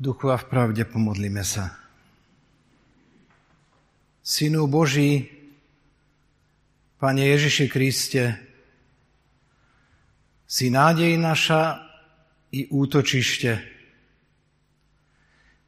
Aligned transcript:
duchu 0.00 0.32
a 0.32 0.40
v 0.40 0.48
pravde 0.48 0.88
pomodlíme 0.88 1.44
sa. 1.44 1.76
Synu 4.24 4.64
Boží, 4.64 5.28
Pane 6.96 7.20
Ježiši 7.20 7.68
Kriste, 7.68 8.24
si 10.48 10.72
nádej 10.72 11.20
naša 11.20 11.84
i 12.52 12.68
útočište. 12.72 13.60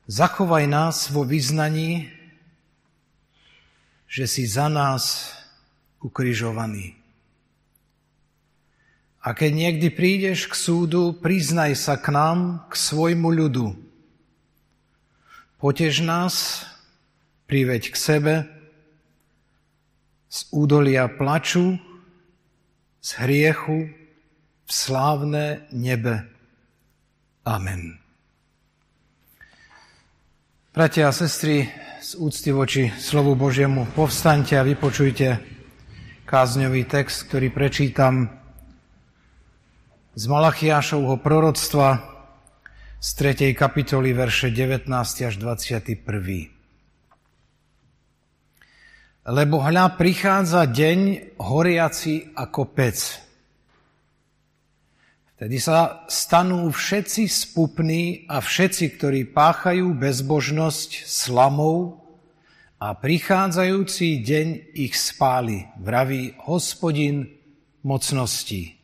Zachovaj 0.08 0.64
nás 0.66 1.12
vo 1.12 1.28
vyznaní, 1.28 2.08
že 4.08 4.28
si 4.28 4.44
za 4.44 4.68
nás 4.68 5.32
ukrižovaný. 6.04 6.96
A 9.22 9.32
keď 9.32 9.50
niekdy 9.54 9.88
prídeš 9.88 10.50
k 10.50 10.54
súdu, 10.58 11.14
priznaj 11.14 11.78
sa 11.78 11.94
k 11.96 12.10
nám, 12.10 12.66
k 12.68 12.74
svojmu 12.74 13.28
ľudu. 13.30 13.91
Potež 15.62 16.02
nás, 16.02 16.66
priveď 17.46 17.94
k 17.94 17.96
sebe, 17.96 18.34
z 20.26 20.38
údolia 20.50 21.06
plaču, 21.06 21.78
z 22.98 23.10
hriechu, 23.22 23.86
v 24.66 24.70
slávne 24.74 25.62
nebe. 25.70 26.26
Amen. 27.46 27.94
Bratia 30.74 31.06
a 31.06 31.14
sestry, 31.14 31.70
z 32.02 32.18
úcty 32.18 32.50
voči 32.50 32.90
slovu 32.98 33.38
Božiemu 33.38 33.86
povstaňte 33.94 34.58
a 34.58 34.66
vypočujte 34.66 35.38
kázňový 36.26 36.90
text, 36.90 37.30
ktorý 37.30 37.54
prečítam 37.54 38.34
z 40.18 40.26
Malachiášovho 40.26 41.22
proroctva 41.22 42.11
z 43.02 43.10
3. 43.18 43.58
kapitoly 43.58 44.14
verše 44.14 44.54
19 44.54 44.86
až 45.26 45.34
21. 45.34 46.06
Lebo 49.26 49.58
hľa 49.58 49.98
prichádza 49.98 50.70
deň 50.70 50.98
horiaci 51.42 52.30
ako 52.38 52.62
pec. 52.70 53.18
Vtedy 55.34 55.58
sa 55.58 56.06
stanú 56.06 56.70
všetci 56.70 57.26
spupní 57.26 58.30
a 58.30 58.38
všetci, 58.38 58.94
ktorí 58.94 59.20
páchajú 59.34 59.98
bezbožnosť 59.98 61.02
slamou 61.02 62.06
a 62.78 62.94
prichádzajúci 62.94 64.22
deň 64.22 64.78
ich 64.78 64.94
spáli, 64.94 65.66
vraví 65.74 66.38
hospodin 66.46 67.26
mocností 67.82 68.78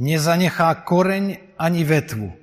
nezanechá 0.00 0.80
koreň 0.80 1.54
ani 1.60 1.84
vetvu. 1.84 2.39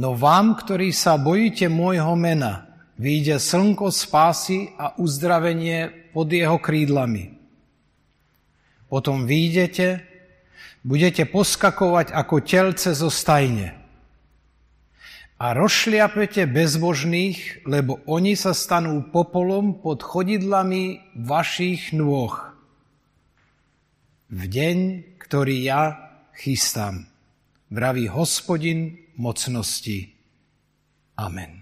No 0.00 0.16
vám, 0.16 0.56
ktorí 0.56 0.96
sa 0.96 1.20
bojíte 1.20 1.68
môjho 1.68 2.16
mena, 2.16 2.64
vyjde 2.96 3.36
slnko 3.36 3.92
spásy 3.92 4.72
a 4.80 4.96
uzdravenie 4.96 6.08
pod 6.16 6.32
jeho 6.32 6.56
krídlami. 6.56 7.36
Potom 8.88 9.28
vyjdete, 9.28 10.00
budete 10.88 11.28
poskakovať 11.28 12.16
ako 12.16 12.34
telce 12.40 12.96
zo 12.96 13.12
stajne. 13.12 13.76
A 15.36 15.52
rozšliapete 15.52 16.48
bezbožných, 16.48 17.68
lebo 17.68 18.00
oni 18.08 18.40
sa 18.40 18.56
stanú 18.56 19.04
popolom 19.12 19.84
pod 19.84 20.00
chodidlami 20.00 21.12
vašich 21.12 21.92
nôh. 21.92 22.32
V 24.32 24.48
deň, 24.48 24.76
ktorý 25.20 25.56
ja 25.60 25.82
chystám. 26.32 27.04
Vraví 27.68 28.08
hospodin 28.08 28.99
mocnosti. 29.20 30.08
Amen. 31.20 31.60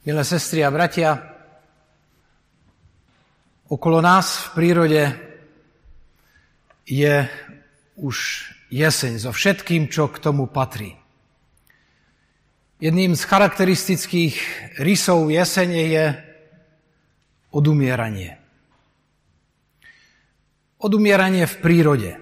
Milé 0.00 0.24
sestry 0.24 0.64
a 0.64 0.72
bratia, 0.72 1.12
okolo 3.68 4.00
nás 4.00 4.48
v 4.48 4.48
prírode 4.56 5.02
je 6.88 7.28
už 8.00 8.16
jeseň 8.72 9.20
so 9.20 9.30
všetkým, 9.30 9.92
čo 9.92 10.08
k 10.08 10.16
tomu 10.24 10.48
patrí. 10.48 10.99
Jedným 12.80 13.12
z 13.12 13.28
charakteristických 13.28 14.34
rysov 14.80 15.28
jesene 15.28 15.84
je 15.84 16.04
odumieranie. 17.52 18.40
Odumieranie 20.80 21.44
v 21.44 21.54
prírode. 21.60 22.16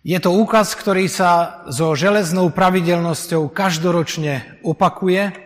Je 0.00 0.16
to 0.16 0.32
úkaz, 0.32 0.72
ktorý 0.72 1.04
sa 1.04 1.60
so 1.68 1.92
železnou 1.92 2.48
pravidelnosťou 2.48 3.52
každoročne 3.52 4.64
opakuje 4.64 5.36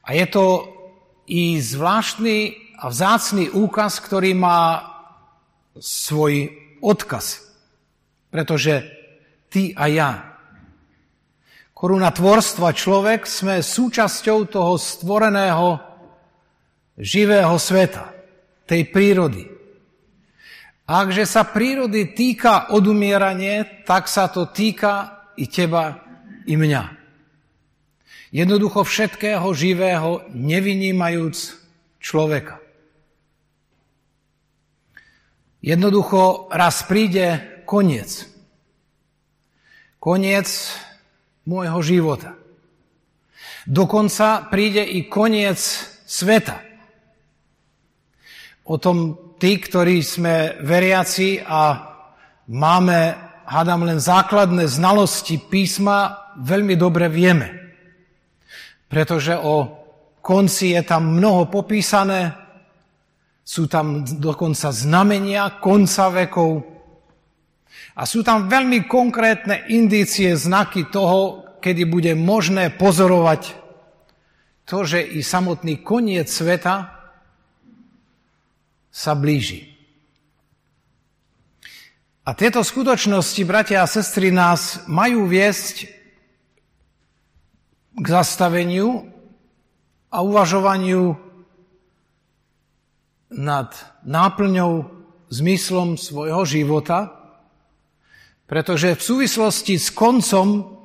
a 0.00 0.08
je 0.16 0.26
to 0.32 0.44
i 1.28 1.60
zvláštny 1.60 2.56
a 2.80 2.88
vzácný 2.88 3.52
úkaz, 3.52 4.00
ktorý 4.00 4.32
má 4.32 4.80
svoj 5.76 6.56
odkaz. 6.80 7.52
Pretože 8.32 8.88
ty 9.52 9.76
a 9.76 9.92
ja 9.92 10.27
koruna 11.78 12.10
tvorstva 12.10 12.74
človek, 12.74 13.22
sme 13.22 13.62
súčasťou 13.62 14.50
toho 14.50 14.74
stvoreného 14.74 15.78
živého 16.98 17.54
sveta, 17.54 18.10
tej 18.66 18.90
prírody. 18.90 19.46
Akže 20.90 21.22
sa 21.22 21.46
prírody 21.46 22.18
týka 22.18 22.74
odumieranie, 22.74 23.86
tak 23.86 24.10
sa 24.10 24.26
to 24.26 24.50
týka 24.50 25.22
i 25.38 25.46
teba, 25.46 26.02
i 26.50 26.58
mňa. 26.58 26.98
Jednoducho 28.34 28.82
všetkého 28.82 29.46
živého, 29.54 30.26
nevynímajúc 30.34 31.38
človeka. 32.02 32.58
Jednoducho 35.62 36.50
raz 36.50 36.82
príde 36.90 37.62
koniec. 37.62 38.26
Koniec 40.02 40.48
môjho 41.48 41.80
života. 41.80 42.36
Dokonca 43.64 44.52
príde 44.52 44.84
i 44.84 45.08
koniec 45.08 45.56
sveta. 46.04 46.60
O 48.68 48.76
tom 48.76 49.16
tí, 49.40 49.56
ktorí 49.56 50.04
sme 50.04 50.60
veriaci 50.60 51.40
a 51.40 51.88
máme, 52.52 53.16
hádam, 53.48 53.88
len 53.88 53.96
základné 53.96 54.68
znalosti 54.68 55.40
písma, 55.40 56.32
veľmi 56.36 56.76
dobre 56.76 57.08
vieme. 57.08 57.48
Pretože 58.92 59.36
o 59.40 59.72
konci 60.20 60.76
je 60.76 60.82
tam 60.84 61.16
mnoho 61.16 61.48
popísané, 61.48 62.36
sú 63.40 63.64
tam 63.64 64.04
dokonca 64.04 64.68
znamenia 64.68 65.56
konca 65.64 66.12
vekov, 66.12 66.77
a 67.98 68.06
sú 68.06 68.22
tam 68.22 68.46
veľmi 68.46 68.86
konkrétne 68.86 69.66
indície, 69.74 70.30
znaky 70.38 70.86
toho, 70.86 71.42
kedy 71.58 71.82
bude 71.82 72.14
možné 72.14 72.70
pozorovať 72.70 73.58
to, 74.62 74.86
že 74.86 75.02
i 75.02 75.18
samotný 75.18 75.82
koniec 75.82 76.30
sveta 76.30 76.94
sa 78.94 79.12
blíži. 79.18 79.74
A 82.22 82.38
tieto 82.38 82.62
skutočnosti, 82.62 83.42
bratia 83.42 83.82
a 83.82 83.90
sestry, 83.90 84.30
nás 84.30 84.86
majú 84.86 85.26
viesť 85.26 85.90
k 87.98 88.04
zastaveniu 88.06 89.10
a 90.06 90.22
uvažovaniu 90.22 91.18
nad 93.34 93.74
náplňou, 94.06 94.86
zmyslom 95.34 95.98
svojho 95.98 96.46
života– 96.46 97.10
pretože 98.48 98.96
v 98.96 99.02
súvislosti 99.04 99.76
s 99.76 99.92
koncom 99.92 100.80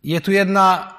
je 0.00 0.16
tu 0.24 0.32
jedna 0.32 0.96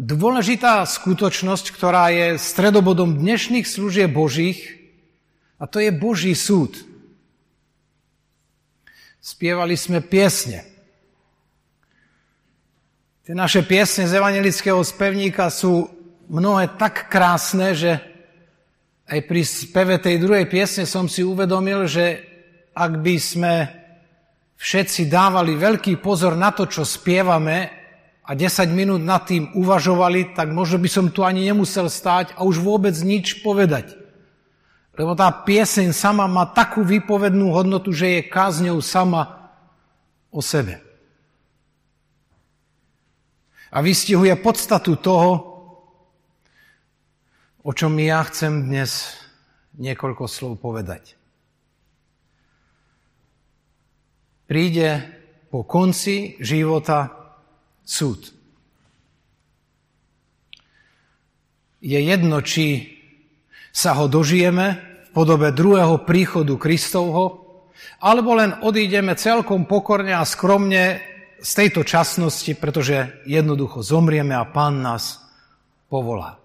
dôležitá 0.00 0.88
skutočnosť, 0.88 1.66
ktorá 1.76 2.08
je 2.08 2.40
stredobodom 2.40 3.20
dnešných 3.20 3.68
služieb 3.68 4.08
Božích, 4.08 4.80
a 5.60 5.68
to 5.68 5.78
je 5.78 5.92
Boží 5.92 6.32
súd. 6.32 6.80
Spievali 9.20 9.76
sme 9.76 10.00
piesne. 10.00 10.64
Tie 13.24 13.32
naše 13.32 13.64
piesne 13.64 14.04
z 14.04 14.16
evangelického 14.16 14.80
spevníka 14.84 15.48
sú 15.48 15.88
mnohé 16.28 16.76
tak 16.76 17.08
krásne, 17.08 17.72
že 17.72 18.13
aj 19.04 19.20
pri 19.28 19.42
speve 19.44 20.00
tej 20.00 20.16
druhej 20.16 20.48
piesne 20.48 20.88
som 20.88 21.04
si 21.08 21.20
uvedomil, 21.20 21.84
že 21.84 22.24
ak 22.72 22.92
by 23.04 23.16
sme 23.20 23.54
všetci 24.56 25.06
dávali 25.12 25.60
veľký 25.60 26.00
pozor 26.00 26.34
na 26.34 26.50
to, 26.56 26.64
čo 26.64 26.82
spievame, 26.88 27.84
a 28.24 28.32
10 28.32 28.72
minút 28.72 29.04
nad 29.04 29.28
tým 29.28 29.52
uvažovali, 29.52 30.32
tak 30.32 30.48
možno 30.48 30.80
by 30.80 30.88
som 30.88 31.12
tu 31.12 31.20
ani 31.20 31.44
nemusel 31.44 31.92
stáť 31.92 32.32
a 32.32 32.40
už 32.40 32.56
vôbec 32.56 32.96
nič 33.04 33.44
povedať. 33.44 33.92
Lebo 34.96 35.12
tá 35.12 35.28
pieseň 35.28 35.92
sama 35.92 36.24
má 36.24 36.48
takú 36.48 36.80
výpovednú 36.80 37.52
hodnotu, 37.52 37.92
že 37.92 38.16
je 38.16 38.30
kázňou 38.32 38.80
sama 38.80 39.52
o 40.32 40.40
sebe. 40.40 40.80
A 43.68 43.84
vystihuje 43.84 44.32
podstatu 44.40 44.96
toho, 44.96 45.53
o 47.64 47.72
čom 47.72 47.96
ja 47.96 48.20
chcem 48.28 48.68
dnes 48.68 49.16
niekoľko 49.80 50.28
slov 50.28 50.60
povedať. 50.60 51.16
Príde 54.44 55.00
po 55.48 55.64
konci 55.64 56.36
života 56.44 57.08
súd. 57.80 58.28
Je 61.80 61.96
jedno, 61.96 62.44
či 62.44 62.92
sa 63.72 63.96
ho 63.96 64.12
dožijeme 64.12 64.66
v 65.08 65.08
podobe 65.16 65.48
druhého 65.48 66.04
príchodu 66.04 66.60
Kristovho, 66.60 67.40
alebo 68.04 68.36
len 68.36 68.60
odídeme 68.60 69.16
celkom 69.16 69.64
pokorne 69.64 70.12
a 70.12 70.28
skromne 70.28 71.00
z 71.40 71.50
tejto 71.56 71.84
časnosti, 71.84 72.52
pretože 72.56 73.24
jednoducho 73.24 73.80
zomrieme 73.80 74.36
a 74.36 74.48
Pán 74.48 74.84
nás 74.84 75.20
povolá. 75.88 76.43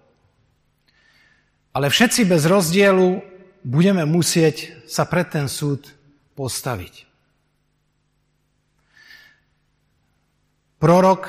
Ale 1.70 1.86
všetci 1.86 2.26
bez 2.26 2.50
rozdielu 2.50 3.22
budeme 3.62 4.02
musieť 4.02 4.86
sa 4.90 5.06
pred 5.06 5.30
ten 5.30 5.46
súd 5.46 5.86
postaviť. 6.34 7.06
Prorok 10.82 11.22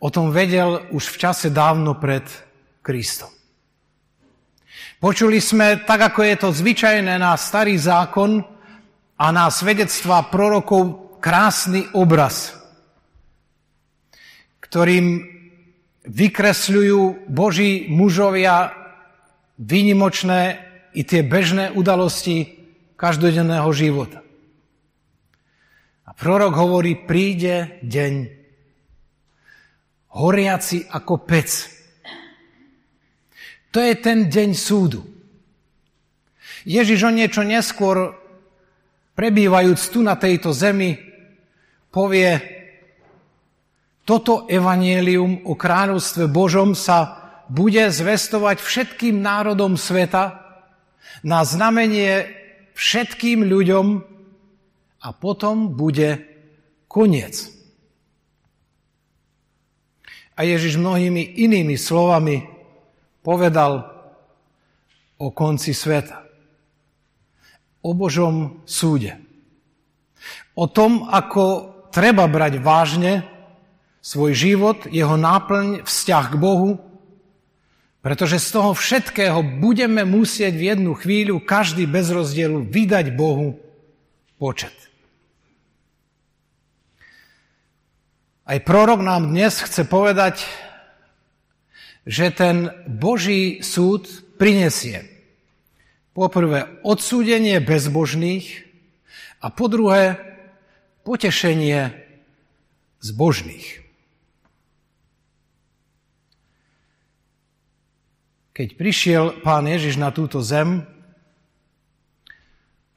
o 0.00 0.08
tom 0.08 0.32
vedel 0.32 0.88
už 0.94 1.12
v 1.12 1.16
čase 1.20 1.52
dávno 1.52 2.00
pred 2.00 2.24
Kristom. 2.80 3.28
Počuli 5.00 5.40
sme, 5.40 5.84
tak 5.84 6.12
ako 6.12 6.20
je 6.24 6.36
to 6.36 6.48
zvyčajné 6.52 7.20
na 7.20 7.36
starý 7.36 7.76
zákon 7.76 8.40
a 9.20 9.26
na 9.32 9.52
svedectva 9.52 10.28
prorokov, 10.32 11.08
krásny 11.20 11.84
obraz, 11.92 12.56
ktorým 14.64 15.20
vykresľujú 16.08 17.28
Boží 17.28 17.92
mužovia 17.92 18.79
výnimočné 19.60 20.56
i 20.96 21.04
tie 21.04 21.20
bežné 21.20 21.76
udalosti 21.76 22.56
každodenného 22.96 23.68
života. 23.76 24.24
A 26.08 26.10
prorok 26.16 26.56
hovorí, 26.56 26.96
príde 26.96 27.78
deň 27.84 28.12
horiaci 30.16 30.88
ako 30.90 31.14
pec. 31.22 31.48
To 33.70 33.78
je 33.78 33.94
ten 34.00 34.26
deň 34.26 34.50
súdu. 34.56 35.06
Ježiš 36.66 37.06
o 37.06 37.14
niečo 37.14 37.46
neskôr, 37.46 38.16
prebývajúc 39.14 39.80
tu 39.92 40.02
na 40.02 40.18
tejto 40.18 40.50
zemi, 40.50 40.98
povie, 41.92 42.40
toto 44.02 44.50
evanielium 44.50 45.46
o 45.46 45.54
kráľovstve 45.54 46.26
Božom 46.26 46.74
sa 46.74 47.19
bude 47.50 47.90
zvestovať 47.90 48.62
všetkým 48.62 49.18
národom 49.18 49.74
sveta 49.74 50.38
na 51.26 51.42
znamenie 51.42 52.30
všetkým 52.78 53.44
ľuďom, 53.44 54.10
a 55.00 55.08
potom 55.16 55.72
bude 55.72 56.20
koniec. 56.84 57.48
A 60.36 60.44
Ježiš 60.44 60.80
mnohými 60.80 61.40
inými 61.40 61.76
slovami 61.76 62.44
povedal 63.24 63.84
o 65.20 65.28
konci 65.32 65.72
sveta. 65.76 66.24
O 67.80 67.96
Božom 67.96 68.64
súde. 68.68 69.16
O 70.56 70.68
tom, 70.68 71.08
ako 71.08 71.72
treba 71.92 72.28
brať 72.28 72.60
vážne 72.60 73.24
svoj 74.04 74.36
život, 74.36 74.78
jeho 74.88 75.16
náplň, 75.16 75.84
vzťah 75.84 76.24
k 76.28 76.40
Bohu, 76.40 76.76
pretože 78.00 78.40
z 78.40 78.48
toho 78.56 78.72
všetkého 78.72 79.60
budeme 79.60 80.08
musieť 80.08 80.56
v 80.56 80.66
jednu 80.72 80.92
chvíľu 80.96 81.44
každý 81.44 81.84
bez 81.84 82.08
rozdielu 82.08 82.64
vydať 82.64 83.12
Bohu 83.12 83.60
počet. 84.40 84.72
Aj 88.48 88.58
prorok 88.58 89.04
nám 89.04 89.30
dnes 89.30 89.52
chce 89.52 89.84
povedať, 89.86 90.42
že 92.08 92.32
ten 92.32 92.72
Boží 92.88 93.60
súd 93.60 94.08
prinesie 94.40 95.06
poprvé 96.16 96.66
odsúdenie 96.82 97.60
bezbožných 97.62 98.66
a 99.44 99.52
po 99.52 99.70
druhé 99.70 100.18
potešenie 101.04 101.94
zbožných. 103.04 103.89
Keď 108.60 108.76
prišiel 108.76 109.40
pán 109.40 109.64
Ježiš 109.64 109.96
na 109.96 110.12
túto 110.12 110.44
zem, 110.44 110.84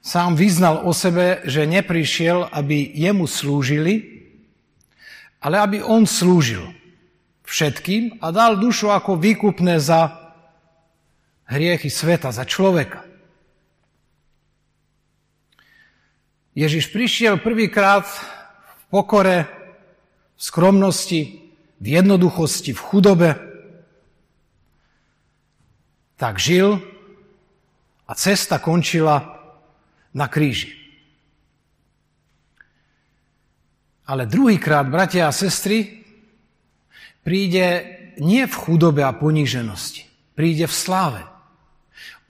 sám 0.03 0.35
vyznal 0.35 0.83
o 0.83 0.91
sebe, 0.91 1.39
že 1.47 1.63
neprišiel, 1.63 2.51
aby 2.51 2.83
jemu 2.91 3.23
slúžili, 3.23 4.27
ale 5.39 5.63
aby 5.63 5.79
on 5.79 6.03
slúžil 6.03 6.67
všetkým 7.47 8.19
a 8.19 8.35
dal 8.35 8.59
dušu 8.59 8.91
ako 8.91 9.15
výkupné 9.15 9.79
za 9.79 10.35
hriechy 11.47 11.87
sveta, 11.87 12.35
za 12.35 12.43
človeka. 12.43 13.07
Ježiš 16.59 16.91
prišiel 16.91 17.39
prvýkrát 17.39 18.03
v 18.03 18.83
pokore, 18.91 19.47
v 20.35 20.41
skromnosti, 20.43 21.39
v 21.79 21.87
jednoduchosti, 21.87 22.75
v 22.75 22.83
chudobe. 22.83 23.52
Tak 26.23 26.39
žil 26.39 26.79
a 28.07 28.15
cesta 28.15 28.63
končila 28.63 29.43
na 30.15 30.31
kríži. 30.31 30.71
Ale 34.07 34.23
druhýkrát, 34.31 34.87
bratia 34.87 35.27
a 35.27 35.35
sestry, 35.35 35.99
príde 37.27 37.83
nie 38.23 38.47
v 38.47 38.55
chudobe 38.55 39.03
a 39.03 39.11
poníženosti, 39.11 40.07
príde 40.31 40.63
v 40.63 40.71
sláve, 40.71 41.27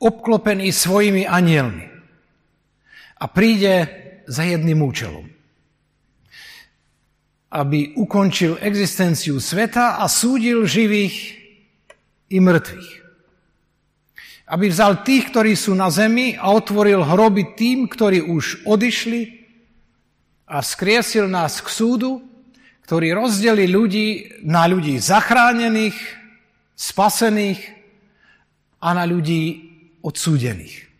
obklopený 0.02 0.74
svojimi 0.74 1.30
anielmi 1.30 1.86
a 3.22 3.26
príde 3.30 3.94
za 4.26 4.42
jedným 4.42 4.82
účelom. 4.82 5.30
Aby 7.54 7.94
ukončil 7.94 8.58
existenciu 8.58 9.38
sveta 9.38 10.02
a 10.02 10.10
súdil 10.10 10.66
živých 10.66 11.38
i 12.34 12.42
mŕtvych. 12.42 13.03
Aby 14.44 14.68
vzal 14.68 15.08
tých, 15.08 15.32
ktorí 15.32 15.56
sú 15.56 15.72
na 15.72 15.88
zemi 15.88 16.36
a 16.36 16.52
otvoril 16.52 17.00
hroby 17.00 17.56
tým, 17.56 17.88
ktorí 17.88 18.24
už 18.24 18.68
odišli 18.68 19.22
a 20.52 20.60
skriesil 20.60 21.32
nás 21.32 21.64
k 21.64 21.68
súdu, 21.72 22.20
ktorý 22.84 23.16
rozdeli 23.16 23.72
ľudí 23.72 24.08
na 24.44 24.68
ľudí 24.68 25.00
zachránených, 25.00 25.96
spasených 26.76 27.62
a 28.84 28.92
na 28.92 29.08
ľudí 29.08 29.72
odsúdených. 30.04 30.92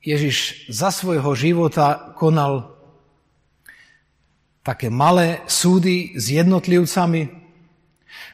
Ježiš 0.00 0.70
za 0.72 0.88
svojho 0.88 1.34
života 1.36 2.16
konal 2.16 2.72
také 4.64 4.88
malé 4.88 5.44
súdy 5.44 6.16
s 6.16 6.32
jednotlivcami, 6.32 7.39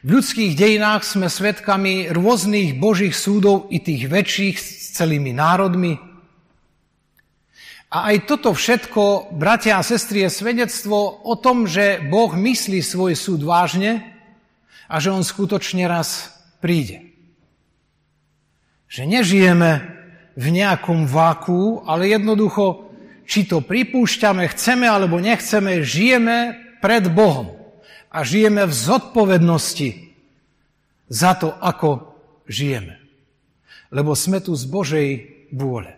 v 0.05 0.21
ľudských 0.21 0.53
dejinách 0.53 1.01
sme 1.01 1.25
svedkami 1.25 2.13
rôznych 2.13 2.77
božích 2.77 3.17
súdov 3.17 3.65
i 3.73 3.81
tých 3.81 4.05
väčších 4.05 4.55
s 4.61 4.93
celými 4.93 5.33
národmi. 5.33 5.97
A 7.87 8.13
aj 8.13 8.29
toto 8.29 8.53
všetko, 8.53 9.33
bratia 9.33 9.79
a 9.79 9.85
sestry, 9.85 10.27
je 10.27 10.37
svedectvo 10.37 11.23
o 11.25 11.33
tom, 11.39 11.65
že 11.65 12.03
Boh 12.03 12.29
myslí 12.29 12.83
svoj 12.83 13.17
súd 13.17 13.41
vážne 13.41 14.05
a 14.85 15.01
že 15.01 15.09
On 15.09 15.25
skutočne 15.25 15.89
raz 15.89 16.29
príde. 16.61 17.01
Že 18.91 19.17
nežijeme 19.17 19.71
v 20.37 20.45
nejakom 20.53 21.09
váku, 21.09 21.81
ale 21.89 22.13
jednoducho, 22.13 22.93
či 23.25 23.49
to 23.49 23.65
pripúšťame, 23.65 24.45
chceme 24.53 24.85
alebo 24.85 25.17
nechceme, 25.17 25.81
žijeme 25.81 26.53
pred 26.85 27.09
Bohom 27.09 27.56
a 28.11 28.23
žijeme 28.23 28.65
v 28.65 28.73
zodpovednosti 28.73 29.89
za 31.07 31.35
to, 31.35 31.51
ako 31.59 32.15
žijeme. 32.47 32.99
Lebo 33.91 34.15
sme 34.15 34.43
tu 34.43 34.55
z 34.55 34.67
Božej 34.67 35.09
vôle. 35.51 35.95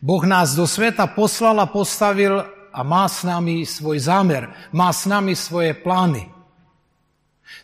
Boh 0.00 0.20
nás 0.28 0.52
do 0.52 0.68
sveta 0.68 1.08
poslal 1.08 1.56
a 1.60 1.70
postavil 1.70 2.44
a 2.72 2.80
má 2.84 3.08
s 3.08 3.24
nami 3.24 3.64
svoj 3.64 3.96
zámer, 4.04 4.52
má 4.72 4.92
s 4.92 5.08
nami 5.08 5.32
svoje 5.32 5.72
plány. 5.72 6.28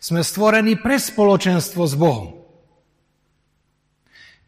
Sme 0.01 0.25
stvorení 0.25 0.79
pre 0.79 0.97
spoločenstvo 0.97 1.85
s 1.85 1.93
Bohom. 1.93 2.41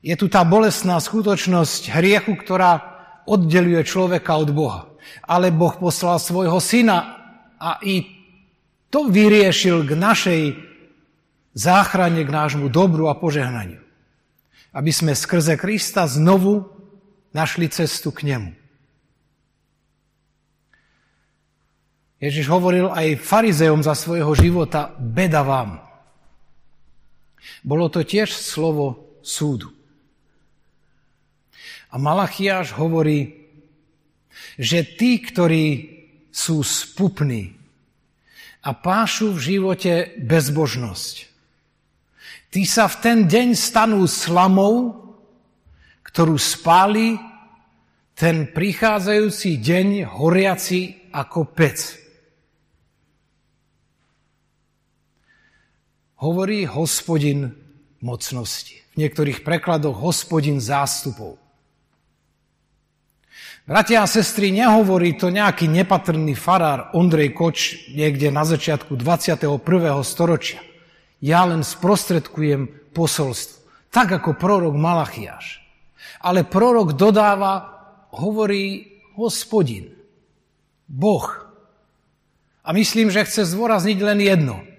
Je 0.02 0.14
tu 0.18 0.30
tá 0.30 0.46
bolestná 0.46 0.98
skutočnosť 1.02 1.94
hriechu, 1.94 2.34
ktorá 2.38 2.82
oddeluje 3.26 3.82
človeka 3.86 4.38
od 4.38 4.50
Boha. 4.54 4.82
Ale 5.26 5.54
Boh 5.54 5.74
poslal 5.78 6.18
svojho 6.18 6.58
syna 6.62 6.98
a 7.58 7.78
i 7.86 8.15
to 8.96 9.12
vyriešil 9.12 9.84
k 9.84 9.92
našej 9.92 10.42
záchrane, 11.52 12.24
k 12.24 12.32
nášmu 12.32 12.72
dobru 12.72 13.12
a 13.12 13.20
požehnaniu. 13.20 13.84
Aby 14.72 14.92
sme 14.96 15.12
skrze 15.12 15.60
Krista 15.60 16.08
znovu 16.08 16.64
našli 17.36 17.68
cestu 17.68 18.16
k 18.16 18.24
nemu. 18.32 18.56
Ježiš 22.24 22.48
hovoril 22.48 22.88
aj 22.88 23.20
farizejom 23.20 23.84
za 23.84 24.00
svojho 24.00 24.32
života, 24.32 24.96
beda 24.96 25.44
vám. 25.44 25.84
Bolo 27.68 27.92
to 27.92 28.00
tiež 28.00 28.32
slovo 28.32 29.20
súdu. 29.20 29.76
A 31.92 32.00
Malachiáš 32.00 32.72
hovorí, 32.80 33.44
že 34.56 34.88
tí, 34.88 35.20
ktorí 35.20 35.66
sú 36.32 36.64
spupní 36.64 37.55
a 38.66 38.74
pášu 38.74 39.38
v 39.38 39.40
živote 39.54 39.94
bezbožnosť, 40.18 41.16
tí 42.50 42.66
sa 42.66 42.90
v 42.90 42.96
ten 42.98 43.18
deň 43.30 43.54
stanú 43.54 44.10
slamou, 44.10 45.06
ktorú 46.02 46.34
spáli 46.42 47.22
ten 48.18 48.50
prichádzajúci 48.50 49.62
deň 49.62 49.88
horiaci 50.18 51.14
ako 51.14 51.54
pec. 51.54 52.06
hovorí 56.26 56.66
hospodin 56.66 57.54
mocnosti. 58.02 58.82
V 58.96 59.06
niektorých 59.06 59.46
prekladoch 59.46 60.02
hospodin 60.02 60.58
zástupov. 60.58 61.38
Bratia 63.66 64.06
a 64.06 64.08
sestry, 64.08 64.54
nehovorí 64.54 65.18
to 65.18 65.34
nejaký 65.34 65.66
nepatrný 65.66 66.38
farár 66.38 66.94
Ondrej 66.94 67.34
Koč 67.34 67.90
niekde 67.98 68.30
na 68.30 68.46
začiatku 68.46 68.94
21. 68.94 69.58
storočia. 70.06 70.62
Ja 71.18 71.42
len 71.50 71.66
sprostredkujem 71.66 72.94
posolstvo. 72.94 73.66
Tak 73.90 74.22
ako 74.22 74.38
prorok 74.38 74.78
Malachiáš. 74.78 75.66
Ale 76.22 76.46
prorok 76.46 76.94
dodáva, 76.94 77.74
hovorí 78.14 79.02
hospodin. 79.18 79.90
Boh. 80.86 81.26
A 82.62 82.70
myslím, 82.70 83.10
že 83.10 83.26
chce 83.26 83.50
zdôrazniť 83.50 83.98
len 84.06 84.20
jedno– 84.22 84.58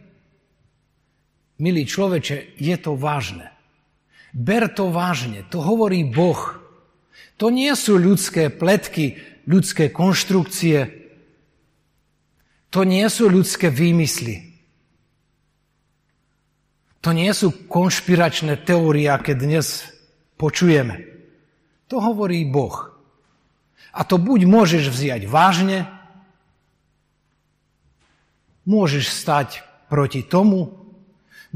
Milý 1.57 1.89
človeče, 1.89 2.61
je 2.61 2.77
to 2.77 3.01
vážne. 3.01 3.49
Ber 4.37 4.69
to 4.69 4.93
vážne, 4.93 5.49
to 5.49 5.65
hovorí 5.65 6.05
Boh. 6.05 6.61
To 7.37 7.53
nie 7.53 7.73
sú 7.77 8.01
ľudské 8.01 8.49
pletky, 8.49 9.21
ľudské 9.45 9.93
konštrukcie. 9.93 11.09
To 12.73 12.83
nie 12.83 13.05
sú 13.13 13.29
ľudské 13.29 13.69
výmysly. 13.69 14.57
To 17.05 17.15
nie 17.15 17.31
sú 17.31 17.55
konšpiračné 17.71 18.67
teórie, 18.67 19.07
aké 19.07 19.39
dnes 19.39 19.87
počujeme. 20.41 21.07
To 21.87 22.03
hovorí 22.03 22.43
Boh. 22.43 22.91
A 23.95 24.03
to 24.03 24.19
buď 24.19 24.45
môžeš 24.45 24.91
vziať 24.91 25.31
vážne, 25.31 25.87
môžeš 28.67 29.07
stať 29.09 29.63
proti 29.87 30.27
tomu, 30.27 30.87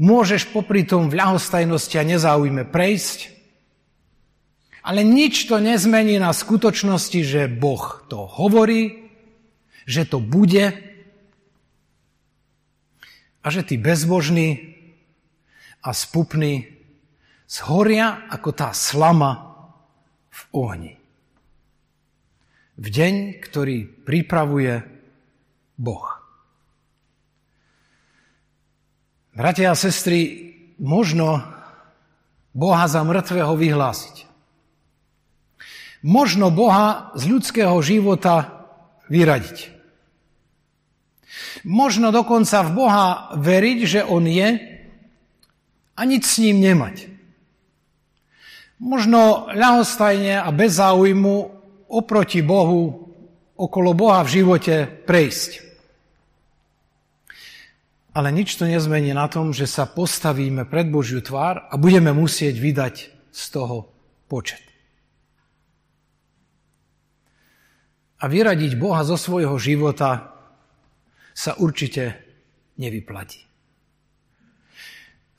Môžeš 0.01 0.49
popri 0.49 0.81
tom 0.81 1.13
v 1.13 1.21
ľahostajnosti 1.21 1.93
a 2.01 2.07
nezáujme 2.07 2.65
prejsť, 2.65 3.29
ale 4.81 5.05
nič 5.05 5.45
to 5.45 5.61
nezmení 5.61 6.17
na 6.17 6.33
skutočnosti, 6.33 7.21
že 7.21 7.45
Boh 7.45 8.01
to 8.09 8.25
hovorí, 8.25 9.09
že 9.85 10.05
to 10.09 10.17
bude 10.17 10.73
a 13.41 13.47
že 13.49 13.61
tí 13.65 13.77
bezbožní 13.77 14.77
a 15.81 15.93
spupní 15.93 16.65
zhoria 17.49 18.25
ako 18.29 18.49
tá 18.53 18.69
slama 18.73 19.53
v 20.29 20.41
ohni. 20.53 20.93
V 22.81 22.87
deň, 22.89 23.13
ktorý 23.43 23.85
pripravuje 23.85 24.81
Boh. 25.77 26.07
Bratia 29.31 29.73
a 29.73 29.79
sestry, 29.79 30.51
možno 30.81 31.45
Boha 32.51 32.85
za 32.89 33.05
mŕtvého 33.05 33.53
vyhlásiť. 33.53 34.30
Možno 36.01 36.49
Boha 36.49 37.13
z 37.13 37.29
ľudského 37.29 37.77
života 37.85 38.65
vyradiť. 39.05 39.69
Možno 41.61 42.09
dokonca 42.09 42.65
v 42.65 42.71
Boha 42.73 43.07
veriť, 43.37 43.79
že 43.85 44.01
On 44.01 44.25
je 44.25 44.49
a 45.93 46.01
nič 46.01 46.23
s 46.25 46.41
ním 46.41 46.57
nemať. 46.57 47.05
Možno 48.81 49.45
ľahostajne 49.53 50.41
a 50.41 50.49
bez 50.49 50.81
záujmu 50.81 51.35
oproti 51.85 52.41
Bohu, 52.41 53.13
okolo 53.53 53.93
Boha 53.93 54.25
v 54.25 54.41
živote 54.41 54.89
prejsť. 55.05 55.69
Ale 58.17 58.33
nič 58.33 58.57
to 58.57 58.65
nezmení 58.65 59.13
na 59.13 59.29
tom, 59.29 59.53
že 59.53 59.69
sa 59.69 59.85
postavíme 59.85 60.65
pred 60.65 60.89
Božiu 60.89 61.21
tvár 61.21 61.69
a 61.69 61.77
budeme 61.77 62.09
musieť 62.09 62.57
vydať 62.57 62.95
z 63.29 63.43
toho 63.53 63.93
počet. 64.25 64.70
A 68.21 68.29
vyradiť 68.29 68.77
Boha 68.77 69.01
zo 69.01 69.17
svojho 69.17 69.57
života 69.57 70.37
sa 71.33 71.57
určite 71.57 72.21
nevyplatí. 72.77 73.41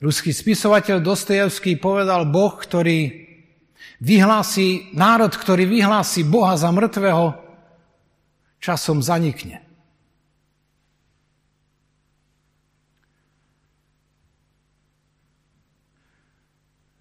Ruský 0.03 0.35
spisovateľ 0.35 0.99
Dostojevský 0.99 1.79
povedal, 1.79 2.27
Boh, 2.27 2.51
ktorý 2.59 3.23
vyhlási, 4.03 4.91
národ, 4.91 5.31
ktorý 5.31 5.63
vyhlási 5.63 6.27
Boha 6.27 6.59
za 6.59 6.75
mŕtvého, 6.75 7.39
časom 8.59 8.99
zanikne. 8.99 9.63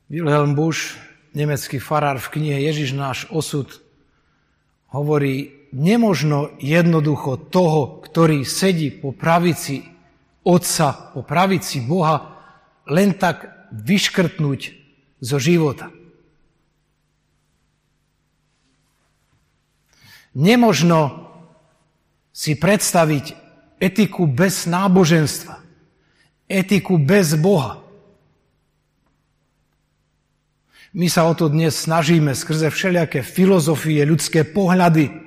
Wilhelm 0.06 0.54
Busch, 0.54 0.94
nemecký 1.34 1.82
farár 1.82 2.22
v 2.22 2.38
knihe 2.38 2.70
Ježiš 2.70 2.94
náš 2.94 3.26
osud, 3.34 3.82
hovorí, 4.92 5.61
nemožno 5.72 6.52
jednoducho 6.60 7.40
toho, 7.48 8.04
ktorý 8.04 8.44
sedí 8.44 8.92
po 8.92 9.16
pravici 9.16 9.88
Otca, 10.44 11.12
po 11.16 11.24
pravici 11.24 11.80
Boha, 11.80 12.36
len 12.86 13.16
tak 13.16 13.48
vyškrtnúť 13.72 14.60
zo 15.22 15.38
života. 15.40 15.88
Nemožno 20.32 21.28
si 22.32 22.56
predstaviť 22.56 23.36
etiku 23.76 24.24
bez 24.24 24.64
náboženstva, 24.64 25.60
etiku 26.48 26.96
bez 26.96 27.36
Boha. 27.36 27.84
My 30.92 31.08
sa 31.08 31.24
o 31.24 31.32
to 31.32 31.48
dnes 31.48 31.72
snažíme 31.72 32.36
skrze 32.36 32.68
všelijaké 32.68 33.24
filozofie, 33.24 34.04
ľudské 34.04 34.44
pohľady. 34.44 35.21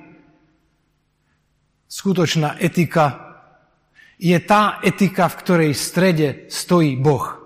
Skutočná 1.86 2.58
etika 2.58 3.38
je 4.18 4.36
tá 4.42 4.82
etika, 4.82 5.30
v 5.30 5.38
ktorej 5.40 5.72
strede 5.72 6.28
stojí 6.50 6.98
Boh. 6.98 7.38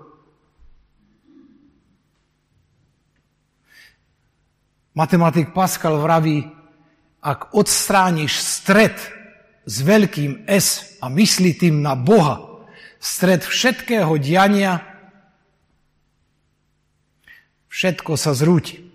Matematik 4.91 5.55
Pascal 5.55 5.95
vraví, 6.01 6.43
ak 7.23 7.55
odstrániš 7.55 8.43
stred 8.43 8.97
s 9.63 9.75
veľkým 9.85 10.49
S 10.49 10.97
a 10.99 11.07
myslí 11.07 11.55
tým 11.55 11.79
na 11.79 11.95
Boha, 11.95 12.65
stred 12.99 13.45
všetkého 13.45 14.19
diania, 14.19 14.91
Všetko 17.71 18.19
sa 18.19 18.35
zrúti. 18.35 18.90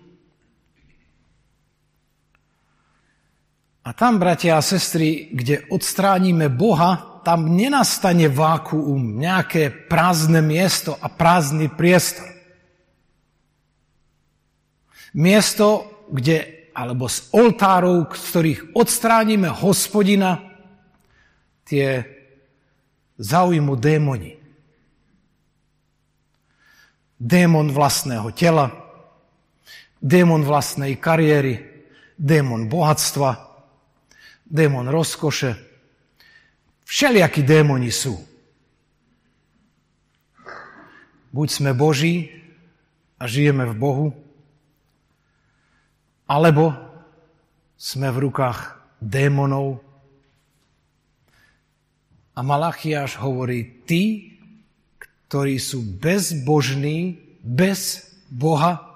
A 3.87 3.95
tam, 3.95 4.19
bratia 4.19 4.59
a 4.59 4.61
sestry, 4.61 5.31
kde 5.31 5.63
odstránime 5.71 6.51
Boha, 6.51 7.23
tam 7.23 7.55
nenastane 7.55 8.27
vákuum, 8.27 9.15
nejaké 9.15 9.71
prázdne 9.71 10.43
miesto 10.43 10.99
a 10.99 11.07
prázdny 11.07 11.71
priestor. 11.71 12.27
Miesto, 15.15 15.87
kde 16.11 16.67
alebo 16.75 17.07
z 17.07 17.31
oltárov, 17.31 18.11
z 18.11 18.23
ktorých 18.27 18.61
odstránime 18.75 19.47
hospodina, 19.55 20.43
tie 21.63 22.03
zaujímu 23.15 23.79
démoni. 23.79 24.35
Démon 27.15 27.71
vlastného 27.71 28.35
tela, 28.35 28.67
démon 30.03 30.43
vlastnej 30.43 30.99
kariéry, 30.99 31.55
démon 32.19 32.67
bohatstva, 32.67 33.46
démon 34.47 34.87
rozkoše. 34.87 35.55
Všelijakí 36.87 37.43
démoni 37.43 37.91
sú. 37.91 38.15
Buď 41.35 41.47
sme 41.51 41.71
Boží 41.75 42.31
a 43.19 43.27
žijeme 43.27 43.67
v 43.67 43.75
Bohu, 43.75 44.07
alebo 46.25 46.73
sme 47.77 48.09
v 48.09 48.17
rukách 48.31 48.79
démonov. 49.03 49.83
A 52.33 52.39
Malachiáš 52.41 53.19
hovorí, 53.21 53.83
tí, 53.85 54.33
ktorí 55.27 55.59
sú 55.59 55.83
bezbožní, 55.83 57.19
bez 57.43 58.07
Boha, 58.31 58.87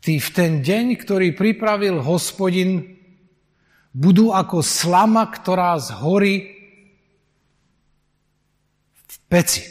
tí 0.00 0.22
v 0.22 0.28
ten 0.30 0.52
deň, 0.62 0.94
ktorý 1.02 1.34
pripravil 1.34 1.98
hospodin, 1.98 2.95
budú 3.96 4.28
ako 4.36 4.60
slama, 4.60 5.24
ktorá 5.24 5.80
zhorí 5.80 6.52
v 9.08 9.16
peci. 9.32 9.64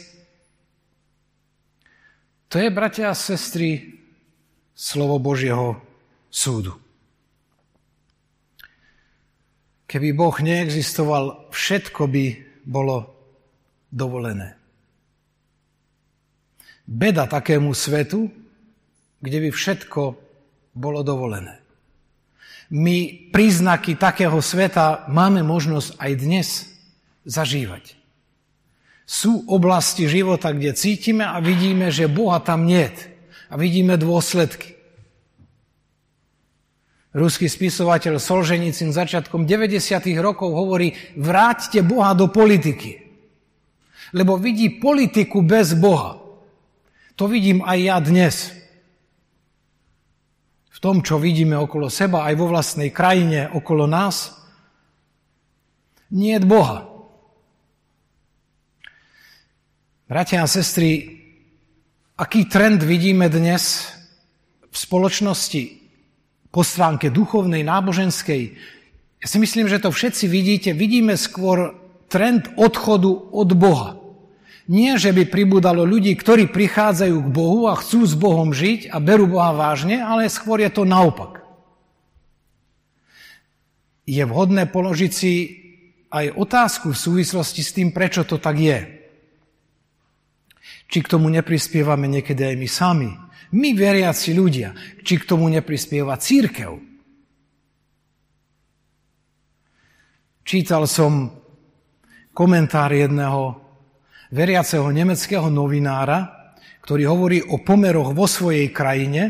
To 2.50 2.58
je, 2.58 2.66
bratia 2.74 3.14
a 3.14 3.14
sestry, 3.14 4.02
slovo 4.74 5.22
Božieho 5.22 5.78
súdu. 6.26 6.74
Keby 9.86 10.10
Boh 10.18 10.34
neexistoval, 10.34 11.46
všetko 11.54 12.10
by 12.10 12.24
bolo 12.66 13.06
dovolené. 13.94 14.58
Beda 16.86 17.30
takému 17.30 17.70
svetu, 17.70 18.26
kde 19.22 19.38
by 19.46 19.50
všetko 19.54 20.02
bolo 20.74 21.00
dovolené. 21.06 21.65
My 22.72 23.30
príznaky 23.30 23.94
takého 23.94 24.42
sveta 24.42 25.06
máme 25.06 25.46
možnosť 25.46 25.98
aj 26.02 26.12
dnes 26.18 26.48
zažívať. 27.22 27.94
Sú 29.06 29.46
oblasti 29.46 30.10
života, 30.10 30.50
kde 30.50 30.74
cítime 30.74 31.22
a 31.22 31.38
vidíme, 31.38 31.94
že 31.94 32.10
Boha 32.10 32.42
tam 32.42 32.66
niet 32.66 33.06
a 33.46 33.54
vidíme 33.54 33.94
dôsledky. 33.94 34.74
Ruský 37.16 37.48
spisovateľ 37.48 38.20
Solženicin 38.20 38.92
začiatkom 38.92 39.48
90. 39.48 39.80
rokov 40.20 40.52
hovorí, 40.52 40.92
vráťte 41.16 41.80
Boha 41.80 42.12
do 42.12 42.28
politiky. 42.28 42.98
Lebo 44.12 44.36
vidí 44.36 44.76
politiku 44.76 45.40
bez 45.40 45.72
Boha. 45.78 46.20
To 47.16 47.24
vidím 47.24 47.64
aj 47.64 47.78
ja 47.80 47.96
dnes. 48.02 48.52
V 50.76 50.78
tom, 50.84 51.00
čo 51.00 51.16
vidíme 51.16 51.56
okolo 51.56 51.88
seba, 51.88 52.28
aj 52.28 52.34
vo 52.36 52.52
vlastnej 52.52 52.92
krajine, 52.92 53.48
okolo 53.48 53.88
nás, 53.88 54.36
nie 56.12 56.36
je 56.36 56.44
Boha. 56.44 56.84
Bratia 60.06 60.44
a 60.44 60.46
sestry, 60.46 61.16
Aký 62.16 62.48
trend 62.48 62.80
vidíme 62.80 63.28
dnes 63.28 63.92
v 64.64 64.72
spoločnosti 64.72 65.62
po 66.48 66.64
stránke 66.64 67.12
duchovnej, 67.12 67.60
náboženskej? 67.60 68.56
Ja 69.20 69.26
si 69.28 69.36
myslím, 69.36 69.68
že 69.68 69.76
to 69.76 69.92
všetci 69.92 70.24
vidíte. 70.24 70.72
Vidíme 70.72 71.20
skôr 71.20 71.76
trend 72.08 72.48
odchodu 72.56 73.12
od 73.12 73.52
Boha. 73.52 74.00
Nie, 74.66 74.98
že 74.98 75.14
by 75.14 75.30
pribúdalo 75.30 75.86
ľudí, 75.86 76.10
ktorí 76.18 76.50
prichádzajú 76.50 77.16
k 77.22 77.28
Bohu 77.30 77.70
a 77.70 77.78
chcú 77.78 78.02
s 78.02 78.18
Bohom 78.18 78.50
žiť 78.50 78.90
a 78.90 78.98
berú 78.98 79.30
Boha 79.30 79.54
vážne, 79.54 80.02
ale 80.02 80.26
skôr 80.26 80.58
je 80.58 80.70
to 80.74 80.82
naopak. 80.82 81.46
Je 84.10 84.22
vhodné 84.26 84.66
položiť 84.66 85.12
si 85.14 85.32
aj 86.10 86.34
otázku 86.34 86.90
v 86.90 86.98
súvislosti 86.98 87.62
s 87.62 87.74
tým, 87.74 87.94
prečo 87.94 88.26
to 88.26 88.42
tak 88.42 88.58
je. 88.58 88.78
Či 90.90 90.98
k 91.02 91.10
tomu 91.14 91.30
neprispievame 91.30 92.10
niekedy 92.10 92.54
aj 92.54 92.56
my 92.58 92.68
sami. 92.70 93.10
My 93.54 93.70
veriaci 93.74 94.34
ľudia. 94.34 94.74
Či 95.02 95.22
k 95.22 95.28
tomu 95.30 95.46
neprispieva 95.46 96.18
církev. 96.18 96.78
Čítal 100.46 100.86
som 100.86 101.30
komentár 102.30 102.94
jedného 102.94 103.65
veriaceho 104.30 104.88
nemeckého 104.90 105.46
novinára, 105.50 106.50
ktorý 106.82 107.02
hovorí 107.10 107.38
o 107.42 107.62
pomeroch 107.62 108.14
vo 108.14 108.30
svojej 108.30 108.70
krajine. 108.70 109.22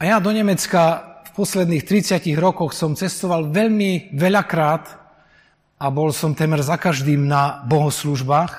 A 0.00 0.02
ja 0.08 0.16
do 0.20 0.32
Nemecka 0.32 1.12
v 1.28 1.30
posledných 1.36 1.84
30 1.84 2.24
rokoch 2.36 2.72
som 2.72 2.96
cestoval 2.96 3.52
veľmi 3.52 4.16
veľakrát 4.16 4.84
a 5.80 5.86
bol 5.92 6.12
som 6.12 6.32
temer 6.32 6.64
za 6.64 6.80
každým 6.80 7.28
na 7.28 7.64
bohoslužbách 7.68 8.52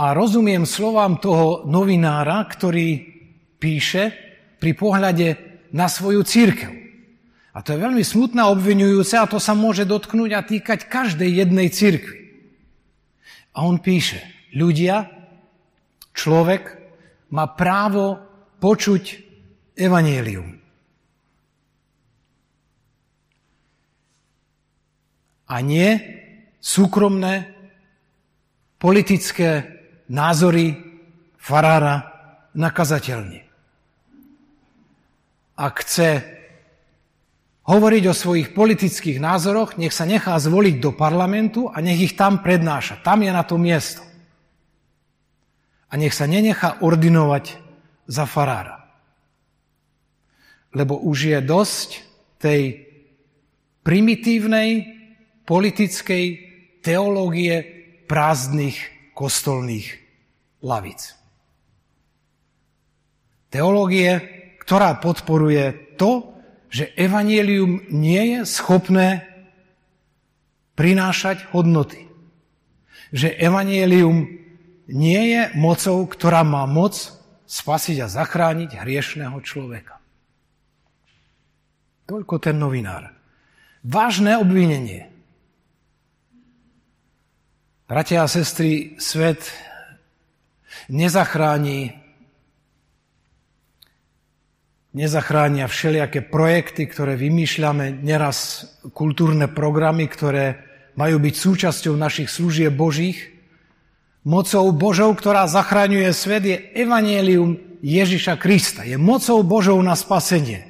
a 0.00 0.04
rozumiem 0.14 0.64
slovám 0.64 1.18
toho 1.18 1.66
novinára, 1.66 2.46
ktorý 2.46 3.02
píše 3.60 4.14
pri 4.56 4.72
pohľade 4.72 5.28
na 5.74 5.90
svoju 5.90 6.24
církev. 6.24 6.72
A 7.50 7.58
to 7.66 7.74
je 7.74 7.82
veľmi 7.82 8.04
smutné 8.06 8.40
a 8.40 8.52
obvinujúce 8.54 9.18
a 9.18 9.26
to 9.26 9.42
sa 9.42 9.58
môže 9.58 9.82
dotknúť 9.82 10.30
a 10.38 10.46
týkať 10.46 10.86
každej 10.86 11.42
jednej 11.42 11.68
církvy. 11.68 12.19
A 13.54 13.66
on 13.66 13.82
píše, 13.82 14.22
ľudia, 14.54 15.10
človek 16.14 16.62
má 17.34 17.50
právo 17.50 18.18
počuť 18.62 19.04
evanielium. 19.74 20.58
A 25.50 25.56
nie 25.66 25.98
súkromné, 26.62 27.50
politické 28.78 29.66
názory 30.06 30.78
farára 31.36 32.06
na 32.54 32.70
kazateľni. 32.70 33.42
Ak 35.58 35.84
chce 35.84 36.39
hovoriť 37.70 38.04
o 38.10 38.14
svojich 38.14 38.50
politických 38.50 39.22
názoroch, 39.22 39.78
nech 39.78 39.94
sa 39.94 40.02
nechá 40.02 40.34
zvoliť 40.34 40.82
do 40.82 40.90
parlamentu 40.90 41.70
a 41.70 41.78
nech 41.78 42.10
ich 42.10 42.14
tam 42.18 42.42
prednáša. 42.42 42.98
Tam 43.06 43.22
je 43.22 43.30
na 43.30 43.46
to 43.46 43.54
miesto. 43.54 44.02
A 45.90 45.94
nech 45.94 46.10
sa 46.10 46.26
nenechá 46.26 46.82
ordinovať 46.82 47.62
za 48.10 48.26
farára. 48.26 48.90
Lebo 50.74 50.98
už 50.98 51.30
je 51.30 51.38
dosť 51.38 51.88
tej 52.42 52.90
primitívnej 53.86 54.86
politickej 55.46 56.24
teológie 56.82 57.62
prázdnych 58.06 58.78
kostolných 59.14 59.86
lavic. 60.62 61.14
Teológie, 63.50 64.10
ktorá 64.62 64.94
podporuje 65.02 65.98
to, 65.98 66.39
že 66.70 66.88
evanielium 66.94 67.90
nie 67.90 68.38
je 68.38 68.40
schopné 68.46 69.26
prinášať 70.78 71.50
hodnoty. 71.50 72.08
Že 73.10 73.34
evanielium 73.36 74.30
nie 74.86 75.22
je 75.34 75.42
mocou, 75.58 76.06
ktorá 76.06 76.46
má 76.46 76.64
moc 76.64 76.94
spasiť 77.50 78.06
a 78.06 78.08
zachrániť 78.08 78.78
hriešného 78.78 79.36
človeka. 79.42 79.98
Toľko 82.06 82.34
ten 82.38 82.56
novinár. 82.56 83.10
Vážne 83.82 84.38
obvinenie. 84.38 85.10
Bratia 87.90 88.22
a 88.22 88.30
sestry, 88.30 88.94
svet 89.02 89.50
nezachráni 90.86 91.99
nezachránia 94.90 95.70
všelijaké 95.70 96.26
projekty, 96.26 96.90
ktoré 96.90 97.14
vymýšľame, 97.14 98.02
neraz 98.02 98.66
kultúrne 98.90 99.46
programy, 99.46 100.10
ktoré 100.10 100.66
majú 100.98 101.22
byť 101.22 101.34
súčasťou 101.34 101.94
našich 101.94 102.28
služieb 102.28 102.74
Božích. 102.74 103.30
Mocou 104.26 104.68
Božou, 104.74 105.14
ktorá 105.16 105.46
zachraňuje 105.48 106.10
svet, 106.12 106.42
je 106.44 106.56
evanielium 106.76 107.56
Ježiša 107.80 108.36
Krista. 108.36 108.84
Je 108.84 109.00
mocou 109.00 109.40
Božou 109.40 109.80
na 109.80 109.96
spasenie. 109.96 110.68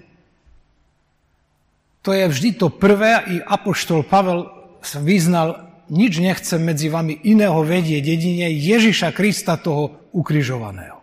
To 2.06 2.14
je 2.14 2.30
vždy 2.30 2.56
to 2.56 2.72
prvé, 2.72 3.20
i 3.28 3.36
Apoštol 3.42 4.06
Pavel 4.06 4.48
vyznal, 4.80 5.68
nič 5.90 6.22
nechcem 6.22 6.62
medzi 6.62 6.88
vami 6.88 7.18
iného 7.26 7.60
vedieť, 7.60 8.04
jedine 8.06 8.48
Ježiša 8.54 9.10
Krista 9.12 9.58
toho 9.58 10.08
ukrižovaného. 10.14 10.99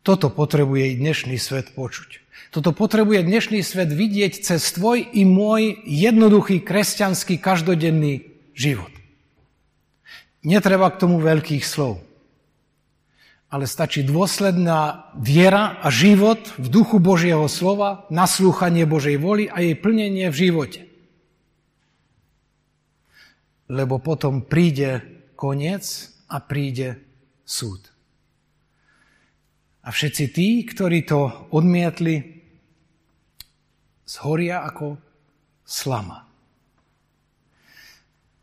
Toto 0.00 0.32
potrebuje 0.32 0.96
i 0.96 0.98
dnešný 0.98 1.36
svet 1.36 1.76
počuť. 1.76 2.24
Toto 2.50 2.72
potrebuje 2.72 3.22
dnešný 3.22 3.60
svet 3.60 3.92
vidieť 3.92 4.42
cez 4.42 4.64
tvoj 4.72 5.04
i 5.12 5.22
môj 5.28 5.86
jednoduchý 5.86 6.64
kresťanský 6.64 7.38
každodenný 7.38 8.32
život. 8.56 8.90
Netreba 10.40 10.88
k 10.88 11.00
tomu 11.04 11.20
veľkých 11.20 11.62
slov. 11.62 12.00
Ale 13.50 13.68
stačí 13.68 14.00
dôsledná 14.00 15.12
viera 15.18 15.78
a 15.82 15.92
život 15.92 16.40
v 16.56 16.66
duchu 16.70 16.96
Božieho 16.96 17.44
slova, 17.50 18.08
naslúchanie 18.08 18.88
Božej 18.88 19.20
voli 19.20 19.50
a 19.50 19.60
jej 19.60 19.76
plnenie 19.76 20.32
v 20.32 20.38
živote. 20.48 20.80
Lebo 23.68 24.00
potom 24.00 24.42
príde 24.42 25.04
koniec 25.36 26.10
a 26.26 26.40
príde 26.40 27.04
súd. 27.44 27.90
A 29.90 29.94
všetci 29.94 30.24
tí, 30.30 30.62
ktorí 30.62 31.02
to 31.02 31.50
odmietli, 31.50 32.22
zhoria 34.06 34.62
ako 34.62 34.94
slama. 35.66 36.30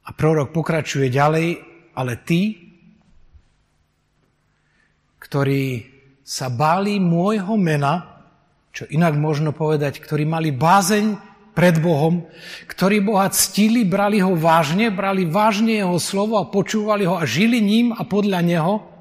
A 0.04 0.10
prorok 0.12 0.52
pokračuje 0.52 1.08
ďalej, 1.08 1.48
ale 1.96 2.14
tí, 2.28 2.68
ktorí 5.24 5.88
sa 6.20 6.52
báli 6.52 7.00
môjho 7.00 7.56
mena, 7.56 8.28
čo 8.76 8.84
inak 8.92 9.16
možno 9.16 9.56
povedať, 9.56 10.04
ktorí 10.04 10.28
mali 10.28 10.52
bázeň 10.52 11.16
pred 11.56 11.80
Bohom, 11.80 12.28
ktorí 12.68 13.00
Boha 13.00 13.32
ctili, 13.32 13.88
brali 13.88 14.20
ho 14.20 14.36
vážne, 14.36 14.92
brali 14.92 15.24
vážne 15.24 15.80
jeho 15.80 15.96
slovo 15.96 16.44
a 16.44 16.52
počúvali 16.52 17.08
ho 17.08 17.16
a 17.16 17.24
žili 17.24 17.64
ním 17.64 17.96
a 17.96 18.04
podľa 18.04 18.44
neho, 18.44 18.97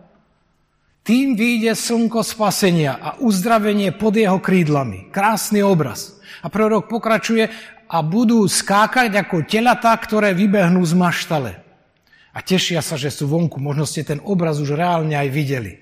tým 1.07 1.39
vyjde 1.39 1.79
slnko 1.79 2.27
spasenia 2.27 2.99
a 2.99 3.09
uzdravenie 3.23 3.95
pod 3.95 4.19
jeho 4.19 4.43
krídlami. 4.43 5.07
Krásny 5.15 5.63
obraz. 5.63 6.19
A 6.43 6.51
prorok 6.51 6.91
pokračuje 6.91 7.47
a 7.87 8.03
budú 8.03 8.43
skákať 8.51 9.15
ako 9.15 9.47
telatá, 9.47 9.95
ktoré 9.95 10.35
vybehnú 10.35 10.83
z 10.83 10.99
maštale. 10.99 11.53
A 12.35 12.43
tešia 12.43 12.83
sa, 12.83 12.99
že 12.99 13.15
sú 13.15 13.31
vonku. 13.31 13.63
Možno 13.63 13.87
ste 13.87 14.03
ten 14.03 14.19
obraz 14.19 14.59
už 14.59 14.75
reálne 14.75 15.15
aj 15.15 15.29
videli. 15.31 15.79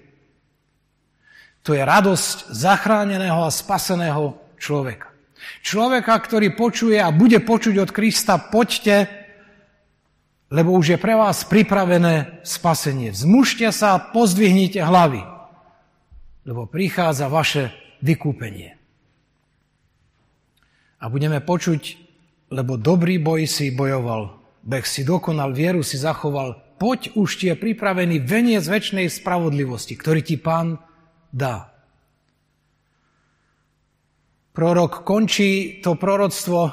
To 1.65 1.73
je 1.73 1.81
radosť 1.81 2.53
zachráneného 2.53 3.41
a 3.41 3.51
spaseného 3.51 4.37
človeka. 4.61 5.09
Človeka, 5.65 6.13
ktorý 6.21 6.53
počuje 6.53 7.01
a 7.01 7.09
bude 7.09 7.41
počuť 7.41 7.81
od 7.81 7.91
Krista, 7.91 8.37
poďte, 8.37 9.24
lebo 10.52 10.76
už 10.76 10.96
je 10.96 10.98
pre 11.00 11.16
vás 11.16 11.44
pripravené 11.48 12.44
spasenie. 12.44 13.14
Vzmužte 13.14 13.68
sa, 13.72 13.96
pozdvihnite 13.96 14.80
hlavy, 14.80 15.24
lebo 16.44 16.68
prichádza 16.68 17.33
vaše 17.33 17.72
vykúpenie. 18.04 18.76
A 21.00 21.09
budeme 21.09 21.40
počuť, 21.40 22.00
lebo 22.52 22.76
dobrý 22.76 23.20
boj 23.20 23.48
si 23.48 23.72
bojoval, 23.72 24.40
beh 24.64 24.85
si 24.85 25.04
dokonal, 25.04 25.52
vieru 25.52 25.85
si 25.85 26.00
zachoval, 26.00 26.76
poď 26.80 27.16
už 27.16 27.28
ti 27.40 27.52
je 27.52 27.57
pripravený 27.57 28.24
veniec 28.24 28.64
väčšnej 28.64 29.09
spravodlivosti, 29.09 29.96
ktorý 29.96 30.20
ti 30.24 30.37
pán 30.40 30.80
dá. 31.33 31.72
Prorok 34.54 35.02
končí 35.02 35.83
to 35.83 35.98
proroctvo 35.98 36.70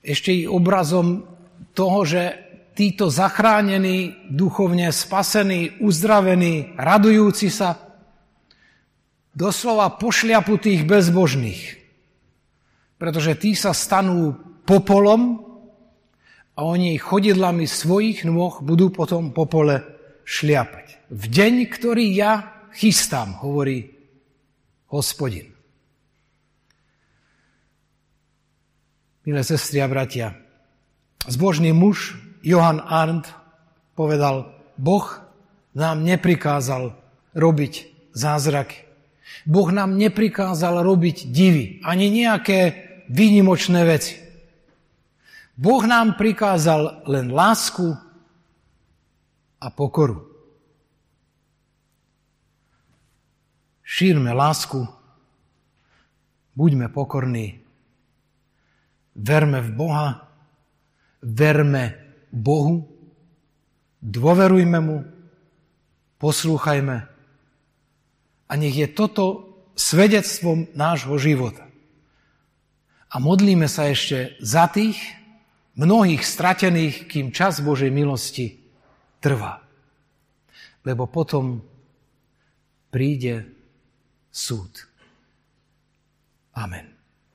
ešte 0.00 0.32
i 0.32 0.48
obrazom 0.48 1.28
toho, 1.74 2.06
že 2.06 2.22
títo 2.74 3.10
zachránení, 3.10 4.30
duchovne 4.30 4.90
spasení, 4.90 5.78
uzdravení, 5.78 6.74
radujúci 6.74 7.50
sa, 7.50 7.78
doslova 9.34 9.94
pošliaputých 9.98 10.86
bezbožných. 10.86 11.62
Pretože 12.98 13.34
tí 13.34 13.58
sa 13.58 13.74
stanú 13.74 14.38
popolom 14.62 15.42
a 16.54 16.60
oni 16.62 16.94
chodidlami 16.98 17.66
svojich 17.66 18.22
nôh 18.26 18.62
budú 18.62 18.94
potom 18.94 19.34
popole 19.34 19.82
šliapať. 20.22 21.10
V 21.10 21.24
deň, 21.26 21.54
ktorý 21.68 22.06
ja 22.14 22.32
chystám, 22.70 23.38
hovorí 23.42 23.90
hospodin. 24.90 25.50
Milé 29.26 29.42
sestry 29.42 29.82
a 29.82 29.88
bratia, 29.88 30.43
zbožný 31.26 31.72
muž 31.72 32.16
Johan 32.44 32.82
Arndt 32.84 33.32
povedal, 33.94 34.52
Boh 34.76 35.06
nám 35.74 36.04
neprikázal 36.04 36.94
robiť 37.34 37.72
zázraky. 38.12 38.84
Boh 39.44 39.68
nám 39.72 39.98
neprikázal 39.98 40.84
robiť 40.84 41.28
divy, 41.28 41.80
ani 41.84 42.12
nejaké 42.12 42.60
výnimočné 43.08 43.84
veci. 43.84 44.20
Boh 45.54 45.82
nám 45.86 46.18
prikázal 46.18 47.06
len 47.06 47.30
lásku 47.30 47.94
a 49.60 49.66
pokoru. 49.70 50.30
Šírme 53.84 54.32
lásku, 54.32 54.88
buďme 56.56 56.88
pokorní 56.90 57.64
verme 59.14 59.62
v 59.62 59.70
Boha, 59.70 60.23
verme 61.24 61.96
Bohu, 62.28 62.84
dôverujme 64.04 64.78
Mu, 64.84 64.98
poslúchajme 66.20 66.96
a 68.44 68.52
nech 68.60 68.76
je 68.76 68.88
toto 68.92 69.56
svedectvom 69.74 70.70
nášho 70.76 71.16
života. 71.16 71.64
A 73.10 73.16
modlíme 73.22 73.66
sa 73.70 73.88
ešte 73.88 74.36
za 74.42 74.68
tých 74.68 75.00
mnohých 75.74 76.22
stratených, 76.22 77.10
kým 77.10 77.34
čas 77.34 77.62
Božej 77.62 77.90
milosti 77.90 78.58
trvá. 79.18 79.62
Lebo 80.84 81.08
potom 81.08 81.62
príde 82.90 83.48
súd. 84.30 84.86
Amen. 86.54 86.93